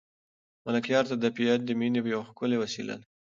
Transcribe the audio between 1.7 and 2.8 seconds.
مینې یوه ښکلې